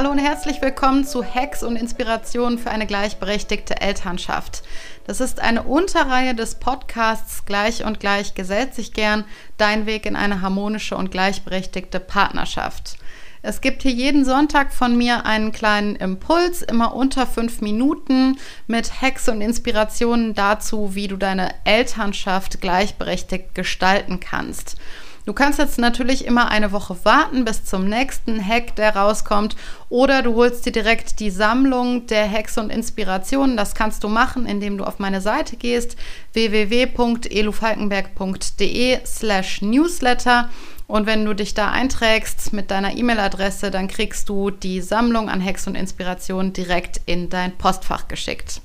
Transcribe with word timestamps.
Hallo 0.00 0.12
und 0.12 0.18
herzlich 0.18 0.62
willkommen 0.62 1.04
zu 1.04 1.22
Hacks 1.22 1.62
und 1.62 1.76
Inspirationen 1.76 2.58
für 2.58 2.70
eine 2.70 2.86
gleichberechtigte 2.86 3.82
Elternschaft. 3.82 4.62
Das 5.06 5.20
ist 5.20 5.40
eine 5.40 5.64
Unterreihe 5.64 6.34
des 6.34 6.54
Podcasts 6.54 7.44
Gleich 7.44 7.84
und 7.84 8.00
Gleich 8.00 8.32
gesellt 8.32 8.74
sich 8.74 8.94
gern, 8.94 9.26
dein 9.58 9.84
Weg 9.84 10.06
in 10.06 10.16
eine 10.16 10.40
harmonische 10.40 10.96
und 10.96 11.10
gleichberechtigte 11.10 12.00
Partnerschaft. 12.00 12.96
Es 13.42 13.60
gibt 13.60 13.82
hier 13.82 13.92
jeden 13.92 14.24
Sonntag 14.24 14.72
von 14.72 14.96
mir 14.96 15.26
einen 15.26 15.52
kleinen 15.52 15.96
Impuls, 15.96 16.62
immer 16.62 16.94
unter 16.94 17.26
fünf 17.26 17.60
Minuten, 17.60 18.38
mit 18.66 19.02
Hacks 19.02 19.28
und 19.28 19.42
Inspirationen 19.42 20.32
dazu, 20.32 20.94
wie 20.94 21.08
du 21.08 21.18
deine 21.18 21.50
Elternschaft 21.64 22.62
gleichberechtigt 22.62 23.54
gestalten 23.54 24.18
kannst. 24.18 24.78
Du 25.26 25.34
kannst 25.34 25.58
jetzt 25.58 25.78
natürlich 25.78 26.24
immer 26.24 26.50
eine 26.50 26.72
Woche 26.72 26.96
warten 27.04 27.44
bis 27.44 27.64
zum 27.64 27.86
nächsten 27.88 28.44
Hack, 28.44 28.74
der 28.76 28.96
rauskommt, 28.96 29.54
oder 29.90 30.22
du 30.22 30.34
holst 30.34 30.64
dir 30.64 30.72
direkt 30.72 31.20
die 31.20 31.28
Sammlung 31.30 32.06
der 32.06 32.30
Hacks 32.30 32.56
und 32.56 32.70
Inspirationen. 32.70 33.56
Das 33.56 33.74
kannst 33.74 34.02
du 34.02 34.08
machen, 34.08 34.46
indem 34.46 34.78
du 34.78 34.84
auf 34.84 34.98
meine 34.98 35.20
Seite 35.20 35.56
gehst, 35.56 35.96
www.elufalkenberg.de 36.32 39.00
slash 39.04 39.60
newsletter. 39.62 40.48
Und 40.86 41.06
wenn 41.06 41.24
du 41.24 41.34
dich 41.34 41.54
da 41.54 41.70
einträgst 41.70 42.52
mit 42.52 42.70
deiner 42.70 42.96
E-Mail-Adresse, 42.96 43.70
dann 43.70 43.88
kriegst 43.88 44.28
du 44.28 44.50
die 44.50 44.80
Sammlung 44.80 45.28
an 45.28 45.44
Hacks 45.44 45.66
und 45.68 45.76
Inspirationen 45.76 46.52
direkt 46.52 47.00
in 47.06 47.28
dein 47.28 47.56
Postfach 47.56 48.08
geschickt. 48.08 48.60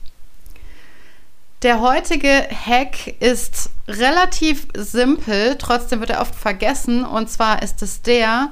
Der 1.66 1.82
heutige 1.82 2.48
Hack 2.68 3.08
ist 3.20 3.72
relativ 3.88 4.68
simpel, 4.78 5.55
trotzdem 5.58 6.00
wird 6.00 6.12
er 6.12 6.22
oft 6.22 6.36
vergessen. 6.36 7.04
Und 7.04 7.28
zwar 7.28 7.64
ist 7.64 7.82
es 7.82 8.04
der, 8.04 8.52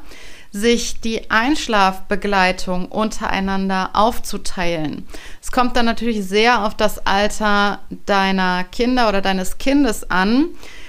sich 0.51 0.99
die 0.99 1.29
Einschlafbegleitung 1.29 2.87
untereinander 2.87 3.91
aufzuteilen. 3.93 5.07
Es 5.43 5.51
kommt 5.51 5.77
dann 5.77 5.85
natürlich 5.85 6.25
sehr 6.25 6.65
auf 6.65 6.73
das 6.73 7.05
Alter 7.05 7.81
deiner 8.07 8.63
Kinder 8.63 9.07
oder 9.09 9.21
deines 9.21 9.59
Kindes 9.59 10.09
an. 10.09 10.47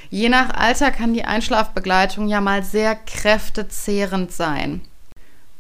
Je 0.09 0.31
nach 0.31 0.55
Alter 0.55 0.93
kann 0.93 1.13
die 1.13 1.27
Einschlafbegleitung 1.27 2.29
ja 2.29 2.41
mal 2.41 2.63
sehr 2.63 2.95
kräftezehrend 2.95 4.33
sein. 4.33 4.81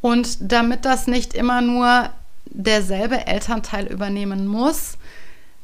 Und 0.01 0.39
damit 0.41 0.87
das 0.87 1.09
nicht 1.09 1.35
immer 1.35 1.61
nur 1.61 2.09
derselbe 2.47 3.27
Elternteil 3.27 3.87
übernehmen 3.87 4.47
muss, 4.47 4.97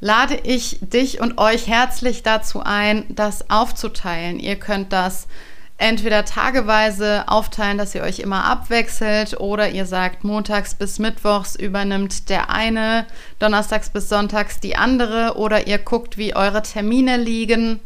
lade 0.00 0.38
ich 0.42 0.78
dich 0.80 1.20
und 1.20 1.38
euch 1.38 1.66
herzlich 1.66 2.22
dazu 2.22 2.60
ein, 2.62 3.04
das 3.08 3.50
aufzuteilen. 3.50 4.38
Ihr 4.38 4.56
könnt 4.56 4.92
das 4.92 5.28
entweder 5.76 6.24
tageweise 6.24 7.24
aufteilen, 7.26 7.78
dass 7.78 7.94
ihr 7.94 8.02
euch 8.02 8.18
immer 8.18 8.44
abwechselt 8.44 9.40
oder 9.40 9.70
ihr 9.70 9.86
sagt, 9.86 10.24
montags 10.24 10.74
bis 10.74 10.98
mittwochs 10.98 11.56
übernimmt 11.56 12.28
der 12.28 12.50
eine, 12.50 13.06
donnerstags 13.38 13.88
bis 13.90 14.08
sonntags 14.08 14.60
die 14.60 14.76
andere 14.76 15.36
oder 15.36 15.66
ihr 15.66 15.78
guckt, 15.78 16.18
wie 16.18 16.36
eure 16.36 16.62
Termine 16.62 17.16
liegen 17.16 17.80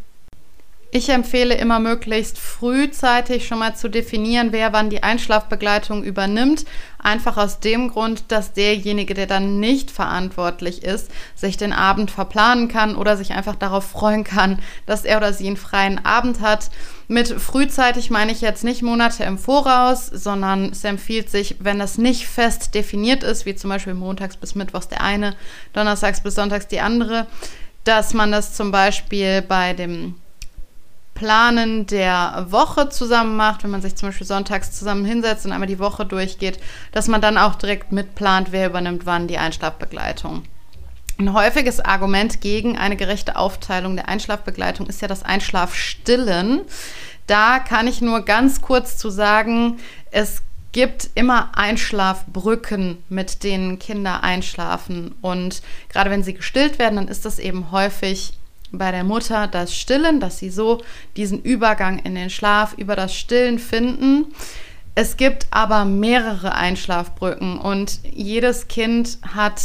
ich 0.97 1.09
empfehle 1.09 1.57
immer 1.57 1.81
möglichst 1.81 2.39
frühzeitig 2.39 3.49
schon 3.49 3.59
mal 3.59 3.75
zu 3.75 3.89
definieren, 3.89 4.53
wer 4.53 4.73
wann 4.73 4.91
die 4.91 5.03
Einschlafbegleitung 5.03 6.05
übernimmt. 6.05 6.67
Einfach 7.03 7.37
aus 7.37 7.59
dem 7.59 7.89
Grund, 7.89 8.27
dass 8.29 8.53
derjenige, 8.53 9.13
der 9.15 9.27
dann 9.27 9.59
nicht 9.59 9.91
verantwortlich 9.91 10.85
ist, 10.85 11.11
sich 11.35 11.57
den 11.57 11.73
Abend 11.73 12.13
verplanen 12.13 12.69
kann 12.69 12.95
oder 12.95 13.17
sich 13.17 13.33
einfach 13.33 13.57
darauf 13.57 13.85
freuen 13.85 14.23
kann, 14.23 14.61
dass 14.87 15.05
er 15.05 15.17
oder 15.17 15.33
sie 15.33 15.49
einen 15.49 15.57
freien 15.57 16.05
Abend 16.05 16.41
hat. 16.41 16.71
Mit 17.09 17.27
frühzeitig 17.27 18.11
meine 18.11 18.31
ich 18.31 18.41
jetzt 18.41 18.63
nicht 18.63 18.83
Monate 18.83 19.25
im 19.25 19.37
Voraus, 19.37 20.07
sondern 20.07 20.67
es 20.71 20.85
empfiehlt 20.85 21.29
sich, 21.29 21.57
wenn 21.59 21.81
das 21.81 21.99
nicht 21.99 22.29
fest 22.29 22.73
definiert 22.77 23.25
ist, 23.25 23.47
wie 23.47 23.57
zum 23.57 23.71
Beispiel 23.71 23.95
montags 23.95 24.37
bis 24.37 24.55
mittwochs 24.55 24.87
der 24.87 25.01
eine, 25.01 25.35
donnerstags 25.73 26.23
bis 26.23 26.37
sonntags 26.37 26.69
die 26.69 26.79
andere, 26.79 27.27
dass 27.83 28.15
man 28.15 28.31
das 28.31 28.55
zum 28.55 28.71
Beispiel 28.71 29.43
bei 29.43 29.73
dem 29.73 30.15
Planen 31.25 31.87
der 31.87 32.49
Woche 32.51 32.91
zusammen 32.91 33.35
macht, 33.35 33.65
wenn 33.65 33.71
man 33.71 33.81
sich 33.81 33.97
zum 33.97 34.11
Beispiel 34.11 34.27
sonntags 34.27 34.73
zusammen 34.73 35.07
hinsetzt 35.07 35.47
und 35.47 35.53
einmal 35.53 35.67
die 35.67 35.79
Woche 35.79 36.05
durchgeht, 36.05 36.61
dass 36.93 37.09
man 37.09 37.23
dann 37.23 37.39
auch 37.39 37.55
direkt 37.55 37.93
mitplant, 37.93 38.53
wer 38.53 38.67
übernimmt 38.67 39.07
wann 39.07 39.27
die 39.27 39.39
Einschlafbegleitung. 39.39 40.43
Ein 41.19 41.33
häufiges 41.33 41.81
Argument 41.81 42.43
gegen 42.43 42.77
eine 42.77 42.97
gerechte 42.97 43.37
Aufteilung 43.37 43.97
der 43.97 44.07
Einschlafbegleitung 44.11 44.87
ist 44.87 45.01
ja 45.01 45.09
das 45.09 45.23
Einschlafstillen. 45.23 46.61
Da 47.27 47.59
kann 47.59 47.87
ich 47.87 48.03
nur 48.03 48.21
ganz 48.27 48.61
kurz 48.61 48.99
zu 48.99 49.09
sagen, 49.09 49.79
es 50.11 50.43
gibt 50.73 51.09
immer 51.15 51.57
Einschlafbrücken, 51.57 52.99
mit 53.09 53.45
denen 53.45 53.79
Kinder 53.79 54.23
einschlafen. 54.23 55.15
Und 55.23 55.63
gerade 55.89 56.11
wenn 56.11 56.23
sie 56.23 56.35
gestillt 56.35 56.79
werden, 56.79 56.97
dann 56.97 57.09
ist 57.09 57.25
das 57.25 57.39
eben 57.39 57.71
häufig 57.71 58.35
bei 58.79 58.91
der 58.91 59.05
Mutter 59.05 59.47
das 59.47 59.75
Stillen, 59.75 60.21
dass 60.21 60.39
sie 60.39 60.51
so 60.51 60.83
diesen 61.17 61.43
Übergang 61.43 61.99
in 62.01 62.15
den 62.15 62.31
Schlaf 62.31 62.75
über 62.77 62.97
das 62.97 63.15
Stillen 63.15 63.59
finden. 63.59 64.27
Es 64.95 65.17
gibt 65.17 65.47
aber 65.51 65.85
mehrere 65.85 66.55
Einschlafbrücken 66.55 67.59
und 67.59 68.01
jedes 68.13 68.69
Kind 68.69 69.19
hat 69.35 69.61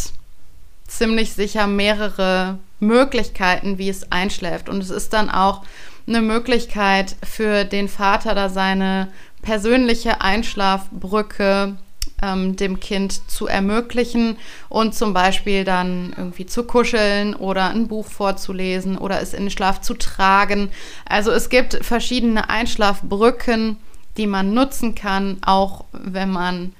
ziemlich 0.87 1.33
sicher 1.33 1.67
mehrere 1.67 2.57
Möglichkeiten, 2.79 3.77
wie 3.77 3.89
es 3.89 4.11
einschläft. 4.11 4.69
Und 4.69 4.81
es 4.81 4.89
ist 4.89 5.13
dann 5.13 5.29
auch 5.29 5.63
eine 6.07 6.21
Möglichkeit 6.21 7.15
für 7.23 7.63
den 7.63 7.87
Vater, 7.87 8.33
da 8.33 8.49
seine 8.49 9.09
persönliche 9.41 10.21
Einschlafbrücke 10.21 11.77
ähm, 12.21 12.55
dem 12.55 12.79
Kind 12.79 13.29
zu 13.29 13.47
ermöglichen 13.47 14.37
und 14.67 14.95
zum 14.95 15.13
Beispiel 15.13 15.63
dann 15.63 16.13
irgendwie 16.17 16.45
zu 16.45 16.63
kuscheln 16.63 17.35
oder 17.35 17.69
ein 17.69 17.87
Buch 17.87 18.07
vorzulesen 18.07 18.97
oder 18.97 19.21
es 19.21 19.33
in 19.33 19.43
den 19.43 19.51
Schlaf 19.51 19.81
zu 19.81 19.93
tragen. 19.93 20.69
Also 21.07 21.31
es 21.31 21.49
gibt 21.49 21.83
verschiedene 21.83 22.49
Einschlafbrücken, 22.49 23.77
die 24.17 24.27
man 24.27 24.53
nutzen 24.53 24.95
kann, 24.95 25.37
auch 25.45 25.85
wenn 25.91 26.29
man 26.29 26.73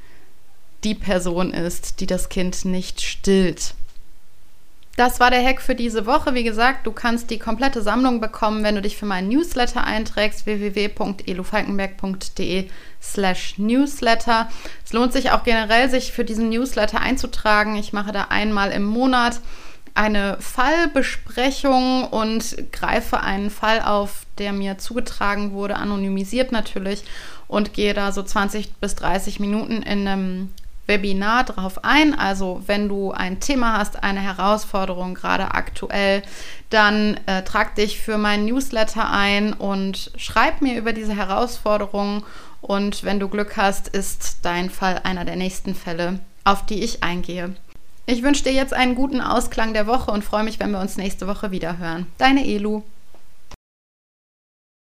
die 0.83 0.95
Person 0.95 1.51
ist, 1.51 1.99
die 1.99 2.07
das 2.07 2.29
Kind 2.29 2.65
nicht 2.65 3.01
stillt. 3.01 3.73
Das 4.99 5.19
war 5.21 5.31
der 5.31 5.41
Hack 5.41 5.61
für 5.61 5.75
diese 5.75 6.05
Woche. 6.05 6.33
Wie 6.33 6.43
gesagt, 6.43 6.85
du 6.85 6.91
kannst 6.91 7.29
die 7.29 7.39
komplette 7.39 7.81
Sammlung 7.81 8.19
bekommen, 8.19 8.65
wenn 8.65 8.75
du 8.75 8.81
dich 8.81 8.97
für 8.97 9.05
meinen 9.05 9.29
Newsletter 9.29 9.85
einträgst, 9.85 10.45
www.elufalkenberg.de 10.45 12.67
slash 13.01 13.57
Newsletter. 13.57 14.49
Es 14.83 14.91
lohnt 14.91 15.13
sich 15.13 15.31
auch 15.31 15.45
generell, 15.45 15.89
sich 15.89 16.11
für 16.11 16.25
diesen 16.25 16.49
Newsletter 16.49 16.99
einzutragen. 16.99 17.77
Ich 17.77 17.93
mache 17.93 18.11
da 18.11 18.23
einmal 18.23 18.71
im 18.71 18.83
Monat 18.83 19.39
eine 19.93 20.35
Fallbesprechung 20.41 22.03
und 22.03 22.57
greife 22.73 23.21
einen 23.21 23.51
Fall 23.51 23.81
auf, 23.81 24.25
der 24.37 24.51
mir 24.51 24.79
zugetragen 24.79 25.53
wurde, 25.53 25.77
anonymisiert 25.77 26.51
natürlich, 26.51 27.05
und 27.47 27.73
gehe 27.73 27.93
da 27.93 28.11
so 28.11 28.21
20 28.21 28.73
bis 28.81 28.95
30 28.95 29.39
Minuten 29.39 29.81
in 29.81 30.05
einem 30.05 30.49
Webinar 30.89 31.45
drauf 31.45 31.85
ein. 31.85 32.13
Also 32.13 32.61
wenn 32.65 32.89
du 32.89 33.11
ein 33.11 33.39
Thema 33.39 33.77
hast, 33.77 34.03
eine 34.03 34.19
Herausforderung 34.19 35.15
gerade 35.15 35.53
aktuell, 35.53 36.21
dann 36.69 37.17
äh, 37.25 37.43
trag 37.43 37.75
dich 37.75 38.01
für 38.01 38.17
meinen 38.17 38.45
Newsletter 38.45 39.09
ein 39.09 39.53
und 39.53 40.11
schreib 40.17 40.61
mir 40.61 40.77
über 40.77 40.91
diese 40.91 41.15
Herausforderung. 41.15 42.25
Und 42.59 43.05
wenn 43.05 43.21
du 43.21 43.29
Glück 43.29 43.55
hast, 43.55 43.87
ist 43.87 44.39
dein 44.41 44.69
Fall 44.69 44.99
einer 45.05 45.23
der 45.23 45.37
nächsten 45.37 45.73
Fälle, 45.73 46.19
auf 46.43 46.65
die 46.65 46.83
ich 46.83 47.03
eingehe. 47.03 47.55
Ich 48.05 48.23
wünsche 48.23 48.43
dir 48.43 48.51
jetzt 48.51 48.73
einen 48.73 48.95
guten 48.95 49.21
Ausklang 49.21 49.73
der 49.73 49.87
Woche 49.87 50.11
und 50.11 50.23
freue 50.23 50.43
mich, 50.43 50.59
wenn 50.59 50.71
wir 50.71 50.79
uns 50.79 50.97
nächste 50.97 51.27
Woche 51.27 51.51
wieder 51.51 51.77
hören. 51.77 52.07
Deine 52.17 52.45
Elu. 52.45 52.81